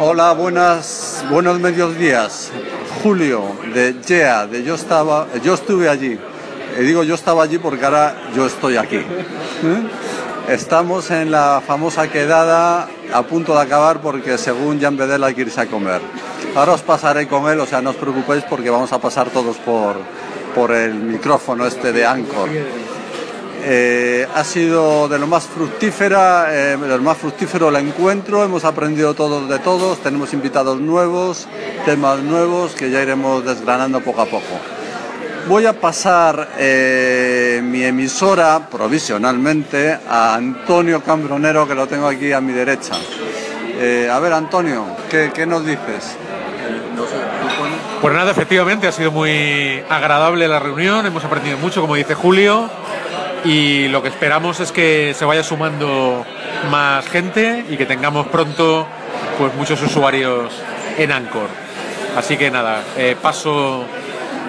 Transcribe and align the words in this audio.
Hola, 0.00 0.32
buenas, 0.32 1.24
buenos 1.30 1.58
mediodías. 1.60 2.50
Julio, 3.02 3.42
de 3.72 3.94
Yeah, 4.06 4.46
de 4.46 4.62
yo 4.62 4.74
estaba, 4.74 5.26
yo 5.42 5.54
estuve 5.54 5.88
allí. 5.88 6.18
Y 6.78 6.82
digo 6.82 7.04
yo 7.04 7.14
estaba 7.14 7.44
allí 7.44 7.58
porque 7.58 7.84
ahora 7.84 8.14
yo 8.34 8.46
estoy 8.46 8.76
aquí. 8.76 8.96
¿Eh? 8.96 9.88
Estamos 10.48 11.10
en 11.10 11.30
la 11.30 11.62
famosa 11.66 12.08
quedada 12.10 12.88
a 13.14 13.22
punto 13.22 13.54
de 13.54 13.62
acabar 13.62 14.00
porque 14.00 14.36
según 14.36 14.78
Jan 14.78 14.96
Bedel 14.96 15.24
hay 15.24 15.34
que 15.34 15.42
irse 15.42 15.62
a 15.62 15.66
comer. 15.66 16.02
Ahora 16.54 16.72
os 16.72 16.82
pasaré 16.82 17.26
con 17.26 17.50
él, 17.50 17.60
o 17.60 17.66
sea, 17.66 17.80
no 17.80 17.90
os 17.90 17.96
preocupéis 17.96 18.44
porque 18.44 18.68
vamos 18.68 18.92
a 18.92 18.98
pasar 18.98 19.30
todos 19.30 19.56
por, 19.56 19.96
por 20.54 20.70
el 20.72 20.94
micrófono 20.94 21.66
este 21.66 21.92
de 21.92 22.04
Anchor. 22.04 22.50
Eh, 23.66 24.28
ha 24.34 24.44
sido 24.44 25.08
de 25.08 25.18
lo 25.18 25.26
más 25.26 25.44
fructífera, 25.46 26.48
eh, 26.50 26.76
de 26.76 26.86
lo 26.86 26.98
más 26.98 27.16
fructífero 27.16 27.70
el 27.70 27.76
encuentro, 27.76 28.44
hemos 28.44 28.62
aprendido 28.66 29.14
todos 29.14 29.48
de 29.48 29.58
todos, 29.58 30.00
tenemos 30.00 30.34
invitados 30.34 30.78
nuevos, 30.78 31.48
temas 31.86 32.18
nuevos 32.18 32.74
que 32.74 32.90
ya 32.90 33.00
iremos 33.00 33.42
desgranando 33.42 34.02
poco 34.02 34.20
a 34.20 34.26
poco. 34.26 34.60
Voy 35.48 35.64
a 35.64 35.72
pasar 35.72 36.50
eh, 36.58 37.62
mi 37.64 37.82
emisora 37.84 38.68
provisionalmente 38.70 39.98
a 40.10 40.34
Antonio 40.34 41.02
Cambronero, 41.02 41.66
que 41.66 41.74
lo 41.74 41.86
tengo 41.86 42.06
aquí 42.06 42.32
a 42.32 42.42
mi 42.42 42.52
derecha. 42.52 42.92
A 42.94 44.18
ver, 44.20 44.32
Antonio, 44.34 44.84
¿qué, 45.10 45.32
qué 45.34 45.46
nos 45.46 45.64
dices? 45.64 46.16
Pues 48.00 48.14
nada, 48.14 48.30
efectivamente 48.30 48.86
ha 48.86 48.92
sido 48.92 49.10
muy 49.10 49.82
agradable 49.88 50.46
la 50.48 50.60
reunión, 50.60 51.06
hemos 51.06 51.24
aprendido 51.24 51.56
mucho, 51.56 51.80
como 51.80 51.94
dice 51.94 52.14
Julio, 52.14 52.70
y 53.44 53.88
lo 53.88 54.02
que 54.02 54.08
esperamos 54.08 54.60
es 54.60 54.72
que 54.72 55.14
se 55.14 55.24
vaya 55.24 55.42
sumando 55.42 56.24
más 56.70 57.06
gente 57.06 57.64
y 57.68 57.76
que 57.76 57.86
tengamos 57.86 58.26
pronto 58.28 58.86
pues 59.38 59.54
muchos 59.54 59.82
usuarios 59.82 60.52
en 60.98 61.12
Anchor. 61.12 61.48
Así 62.16 62.36
que 62.36 62.50
nada, 62.50 62.82
eh, 62.96 63.16
paso 63.20 63.84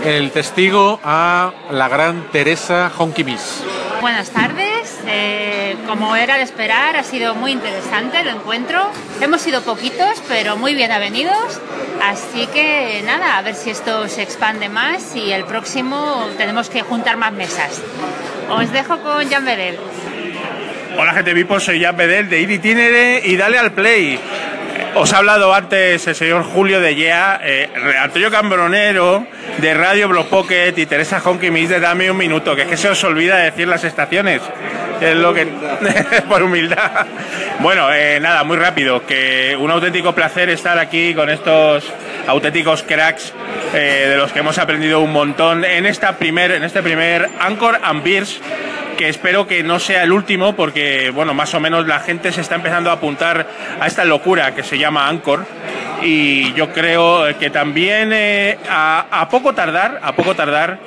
el 0.03 0.31
testigo 0.31 0.99
a 1.03 1.51
la 1.71 1.88
gran 1.89 2.31
Teresa 2.31 2.91
Honkimis. 2.97 3.63
Buenas 4.01 4.29
tardes. 4.29 4.99
Eh, 5.07 5.75
como 5.88 6.16
era 6.16 6.38
de 6.38 6.43
esperar, 6.43 6.95
ha 6.95 7.03
sido 7.03 7.35
muy 7.35 7.51
interesante 7.51 8.19
el 8.19 8.27
encuentro. 8.27 8.88
Hemos 9.21 9.41
sido 9.41 9.61
poquitos, 9.61 10.21
pero 10.27 10.57
muy 10.57 10.75
bien 10.75 10.91
avenidos. 10.91 11.59
Así 12.03 12.47
que 12.47 13.01
nada, 13.05 13.38
a 13.38 13.41
ver 13.41 13.55
si 13.55 13.71
esto 13.71 14.07
se 14.07 14.21
expande 14.21 14.69
más 14.69 15.16
y 15.16 15.31
el 15.31 15.45
próximo 15.45 16.27
tenemos 16.38 16.69
que 16.69 16.81
juntar 16.81 17.17
más 17.17 17.33
mesas. 17.33 17.81
Os 18.49 18.71
dejo 18.71 18.99
con 18.99 19.29
Jan 19.29 19.45
Bedel. 19.45 19.77
Hola 20.97 21.13
gente 21.13 21.33
Vipo, 21.33 21.59
soy 21.59 21.81
Jan 21.81 21.97
Bedel 21.97 22.29
de 22.29 22.59
Tinere 22.59 23.21
y 23.23 23.35
dale 23.35 23.57
al 23.57 23.71
play. 23.71 24.19
Os 24.93 25.11
ha 25.13 25.17
hablado 25.17 25.53
antes 25.53 26.07
el 26.07 26.15
señor 26.15 26.43
Julio 26.43 26.79
de 26.79 26.95
Yea, 26.95 27.41
eh, 27.43 27.69
Antonio 27.99 28.31
Cambronero 28.31 29.27
de 29.57 29.73
Radio 29.73 30.07
Block 30.07 30.27
Pocket 30.27 30.73
y 30.77 30.85
Teresa 30.85 31.21
Honkimis 31.23 31.69
de 31.69 31.79
Dame 31.79 32.09
un 32.09 32.17
Minuto, 32.17 32.55
que 32.55 32.61
es 32.61 32.67
que 32.67 32.77
se 32.77 32.89
os 32.89 33.03
olvida 33.03 33.38
decir 33.38 33.67
las 33.67 33.83
estaciones. 33.83 34.41
Es 35.01 35.15
lo 35.15 35.33
que. 35.33 35.45
por 36.29 36.43
humildad. 36.43 37.05
Bueno, 37.59 37.91
eh, 37.93 38.19
nada, 38.19 38.43
muy 38.43 38.57
rápido. 38.57 39.05
Que 39.05 39.55
un 39.59 39.71
auténtico 39.71 40.13
placer 40.13 40.49
estar 40.49 40.77
aquí 40.79 41.13
con 41.13 41.29
estos 41.29 41.85
auténticos 42.27 42.83
cracks 42.83 43.33
eh, 43.73 44.07
de 44.09 44.17
los 44.17 44.31
que 44.31 44.39
hemos 44.39 44.57
aprendido 44.57 44.99
un 45.01 45.11
montón 45.11 45.63
en, 45.63 45.85
esta 45.85 46.17
primer, 46.17 46.51
en 46.51 46.63
este 46.63 46.81
primer 46.81 47.29
Anchor 47.39 47.79
and 47.83 48.03
Beers 48.03 48.41
que 48.97 49.09
espero 49.09 49.45
que 49.45 49.61
no 49.61 49.77
sea 49.77 50.03
el 50.03 50.13
último 50.13 50.55
porque, 50.55 51.11
bueno, 51.13 51.33
más 51.33 51.53
o 51.53 51.59
menos 51.59 51.85
la 51.85 51.99
gente 51.99 52.31
se 52.31 52.39
está 52.39 52.55
empezando 52.55 52.89
a 52.89 52.93
apuntar 52.93 53.45
a 53.79 53.88
esta 53.88 54.05
locura 54.05 54.55
que 54.55 54.63
se 54.63 54.77
llama 54.77 55.09
Anchor 55.09 55.45
y 56.01 56.53
yo 56.53 56.71
creo 56.71 57.25
que 57.39 57.49
también 57.49 58.11
eh, 58.13 58.57
a, 58.69 59.05
a 59.11 59.29
poco 59.29 59.53
tardar, 59.53 59.99
a 60.01 60.13
poco 60.13 60.35
tardar 60.35 60.79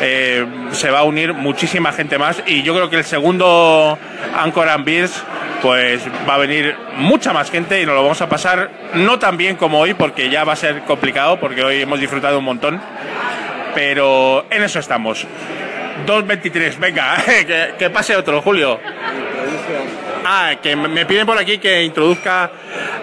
eh, 0.00 0.44
se 0.72 0.90
va 0.90 1.00
a 1.00 1.04
unir 1.04 1.32
muchísima 1.34 1.92
gente 1.92 2.18
más 2.18 2.42
y 2.46 2.62
yo 2.62 2.74
creo 2.74 2.90
que 2.90 2.96
el 2.96 3.04
segundo 3.04 3.98
Anchor 4.36 4.68
and 4.68 4.84
Beers 4.84 5.22
pues 5.62 6.02
va 6.28 6.34
a 6.34 6.38
venir 6.38 6.76
mucha 6.96 7.32
más 7.32 7.50
gente 7.50 7.80
y 7.80 7.86
nos 7.86 7.94
lo 7.94 8.02
vamos 8.02 8.20
a 8.20 8.28
pasar 8.28 8.70
no 8.94 9.18
tan 9.18 9.36
bien 9.36 9.56
como 9.56 9.80
hoy 9.80 9.94
porque 9.94 10.28
ya 10.28 10.44
va 10.44 10.52
a 10.52 10.56
ser 10.56 10.82
complicado 10.82 11.38
porque 11.40 11.64
hoy 11.64 11.82
hemos 11.82 11.98
disfrutado 11.98 12.38
un 12.38 12.44
montón 12.44 12.80
pero 13.74 14.46
en 14.50 14.62
eso 14.62 14.78
estamos 14.78 15.26
2.23, 16.06 16.78
venga, 16.78 17.16
que, 17.24 17.74
que 17.78 17.90
pase 17.90 18.16
otro, 18.16 18.42
Julio. 18.42 18.78
Ah, 20.24 20.54
que 20.62 20.74
me 20.76 21.06
piden 21.06 21.26
por 21.26 21.38
aquí 21.38 21.58
que 21.58 21.82
introduzca 21.84 22.50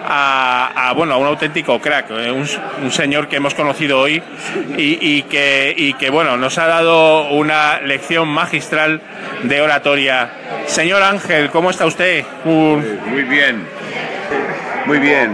a, 0.06 0.92
bueno, 0.94 1.14
a 1.14 1.16
un 1.16 1.26
auténtico 1.26 1.80
crack, 1.80 2.10
eh, 2.10 2.30
un, 2.30 2.90
señor 2.90 3.28
que 3.28 3.36
hemos 3.36 3.54
conocido 3.54 4.00
hoy 4.00 4.22
y, 4.76 5.22
que, 5.22 5.74
y 5.76 5.94
que 5.94 6.10
bueno, 6.10 6.36
nos 6.36 6.58
ha 6.58 6.66
dado 6.66 7.30
una 7.30 7.80
lección 7.80 8.28
magistral 8.28 9.00
de 9.42 9.60
oratoria. 9.62 10.30
Señor 10.66 11.02
Ángel, 11.02 11.50
¿cómo 11.50 11.70
está 11.70 11.86
usted? 11.86 12.24
Un... 12.44 13.00
Muy 13.06 13.22
bien, 13.22 13.66
muy 14.86 14.98
bien. 14.98 15.32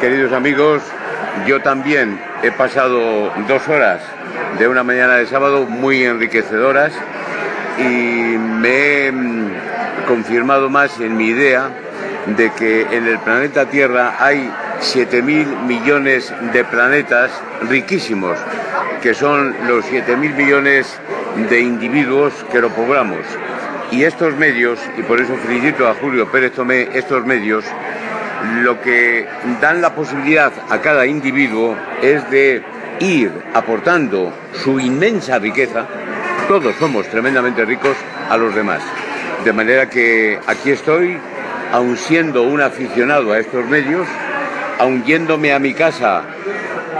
Queridos 0.00 0.32
amigos, 0.32 0.82
yo 1.46 1.60
también 1.60 2.20
he 2.42 2.50
pasado 2.50 3.32
dos 3.46 3.68
horas 3.68 4.02
de 4.58 4.66
una 4.66 4.82
mañana 4.82 5.14
de 5.14 5.26
sábado 5.26 5.64
muy 5.66 6.04
enriquecedoras 6.04 6.92
y 7.78 7.82
me 7.82 9.06
he 9.06 9.12
confirmado 10.06 10.68
más 10.68 10.98
en 11.00 11.16
mi 11.16 11.26
idea 11.26 11.70
de 12.26 12.50
que 12.52 12.82
en 12.82 13.06
el 13.06 13.18
planeta 13.18 13.66
Tierra 13.66 14.16
hay 14.18 14.50
7.000 14.80 15.62
millones 15.66 16.32
de 16.52 16.64
planetas 16.64 17.30
riquísimos, 17.68 18.38
que 19.02 19.14
son 19.14 19.54
los 19.66 19.84
7.000 19.86 20.34
millones 20.34 20.98
de 21.50 21.60
individuos 21.60 22.32
que 22.50 22.60
lo 22.60 22.70
poblamos. 22.70 23.20
Y 23.90 24.04
estos 24.04 24.36
medios, 24.36 24.78
y 24.96 25.02
por 25.02 25.20
eso 25.20 25.36
felicito 25.36 25.86
a 25.88 25.94
Julio 25.94 26.30
Pérez 26.30 26.52
Tomé, 26.52 26.88
estos 26.94 27.26
medios, 27.26 27.64
lo 28.62 28.80
que 28.80 29.26
dan 29.60 29.82
la 29.82 29.94
posibilidad 29.94 30.52
a 30.70 30.80
cada 30.80 31.06
individuo 31.06 31.76
es 32.00 32.28
de 32.30 32.62
ir 33.00 33.30
aportando 33.54 34.32
su 34.64 34.80
inmensa 34.80 35.38
riqueza, 35.38 35.86
todos 36.48 36.74
somos 36.76 37.06
tremendamente 37.08 37.64
ricos, 37.64 37.96
a 38.30 38.36
los 38.36 38.54
demás. 38.54 38.82
De 39.44 39.52
manera 39.52 39.90
que 39.90 40.38
aquí 40.46 40.70
estoy, 40.70 41.18
aun 41.72 41.96
siendo 41.96 42.42
un 42.42 42.60
aficionado 42.60 43.32
a 43.32 43.38
estos 43.38 43.66
medios, 43.66 44.06
aun 44.78 45.04
yéndome 45.04 45.52
a 45.52 45.58
mi 45.58 45.74
casa 45.74 46.22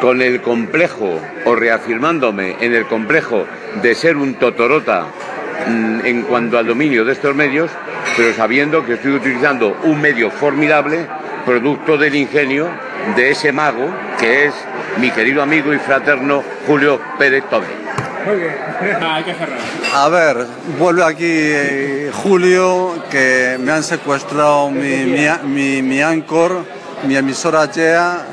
con 0.00 0.22
el 0.22 0.40
complejo 0.40 1.20
o 1.44 1.54
reafirmándome 1.54 2.56
en 2.60 2.74
el 2.74 2.86
complejo 2.86 3.46
de 3.82 3.94
ser 3.94 4.16
un 4.16 4.34
totorota 4.34 5.06
en 5.66 6.22
cuanto 6.22 6.58
al 6.58 6.66
dominio 6.66 7.04
de 7.04 7.12
estos 7.12 7.36
medios, 7.36 7.70
pero 8.16 8.32
sabiendo 8.34 8.84
que 8.84 8.94
estoy 8.94 9.12
utilizando 9.12 9.78
un 9.84 10.00
medio 10.00 10.30
formidable, 10.30 11.06
producto 11.44 11.96
del 11.96 12.14
ingenio 12.16 12.68
de 13.16 13.30
ese 13.30 13.52
mago 13.52 13.88
que 14.18 14.46
es 14.46 14.54
mi 14.98 15.10
querido 15.10 15.42
amigo 15.42 15.72
y 15.72 15.78
fraterno 15.78 16.42
Julio 16.66 17.00
Pérez 17.18 17.44
Tomé. 17.48 17.81
Muy 18.26 18.36
bien, 18.36 18.54
hay 19.02 19.24
que 19.24 19.34
cerrar. 19.34 19.58
A 19.94 20.08
ver, 20.08 20.46
vuelve 20.78 21.04
aquí 21.04 21.26
eh, 21.26 22.10
Julio, 22.22 22.94
que 23.10 23.58
me 23.60 23.72
han 23.72 23.82
secuestrado 23.82 24.70
mi, 24.70 25.04
mi, 25.04 25.26
mi, 25.44 25.82
mi 25.82 26.02
Anchor, 26.02 26.64
mi 27.04 27.16
emisora 27.16 27.70
YEA. 27.70 28.26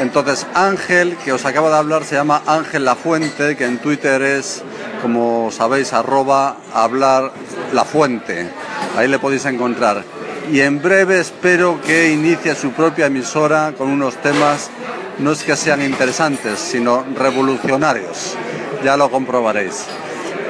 Entonces 0.00 0.46
Ángel, 0.54 1.16
que 1.24 1.32
os 1.32 1.44
acaba 1.44 1.70
de 1.70 1.76
hablar, 1.76 2.04
se 2.04 2.14
llama 2.14 2.42
Ángel 2.46 2.84
La 2.84 2.94
Fuente, 2.94 3.56
que 3.56 3.64
en 3.64 3.78
Twitter 3.78 4.22
es, 4.22 4.62
como 5.02 5.50
sabéis, 5.50 5.92
arroba 5.92 6.56
hablar 6.72 7.32
la 7.72 7.84
fuente. 7.84 8.48
Ahí 8.96 9.08
le 9.08 9.18
podéis 9.18 9.44
encontrar. 9.46 10.04
Y 10.50 10.60
en 10.60 10.80
breve 10.80 11.20
espero 11.20 11.80
que 11.82 12.10
inicie 12.10 12.54
su 12.54 12.72
propia 12.72 13.06
emisora 13.06 13.74
con 13.76 13.88
unos 13.88 14.16
temas 14.16 14.70
no 15.18 15.32
es 15.32 15.42
que 15.42 15.56
sean 15.56 15.82
interesantes, 15.82 16.58
sino 16.58 17.04
revolucionarios. 17.16 18.36
Ya 18.84 18.96
lo 18.96 19.10
comprobaréis. 19.10 19.86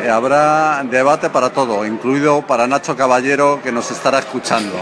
Eh, 0.02 0.10
habrá 0.10 0.84
debate 0.84 1.28
para 1.28 1.50
todo, 1.50 1.84
incluido 1.84 2.42
para 2.42 2.66
Nacho 2.66 2.96
Caballero, 2.96 3.60
que 3.62 3.72
nos 3.72 3.90
estará 3.90 4.20
escuchando. 4.20 4.74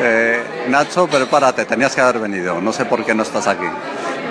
Eh, 0.00 0.42
Nacho, 0.68 1.06
prepárate, 1.06 1.64
tenías 1.64 1.94
que 1.94 2.00
haber 2.00 2.18
venido, 2.18 2.60
no 2.60 2.72
sé 2.72 2.84
por 2.86 3.04
qué 3.04 3.14
no 3.14 3.22
estás 3.22 3.46
aquí. 3.46 3.66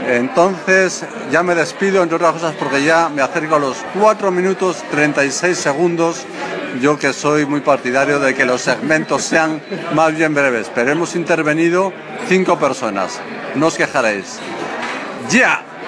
Entonces, 0.08 1.06
ya 1.32 1.44
me 1.44 1.56
despido, 1.56 2.02
entre 2.02 2.16
otras 2.16 2.34
cosas, 2.34 2.56
porque 2.56 2.84
ya 2.84 3.10
me 3.10 3.22
acerco 3.22 3.56
a 3.56 3.60
los 3.60 3.78
4 4.00 4.32
minutos 4.32 4.84
36 4.92 5.58
segundos. 5.58 6.26
Yo 6.82 6.98
que 6.98 7.14
soy 7.14 7.46
muy 7.46 7.62
partidario 7.62 8.20
de 8.20 8.36
que 8.36 8.46
los 8.46 8.62
segmentos 8.62 9.24
sean 9.24 9.62
más 9.94 10.16
bien 10.16 10.34
breves, 10.34 10.70
pero 10.74 10.92
hemos 10.92 11.16
intervenido 11.16 11.94
cinco 12.28 12.58
personas. 12.60 13.20
No 13.56 13.68
os 13.68 13.76
quejaréis. 13.76 14.40
¡Ya! 15.30 15.69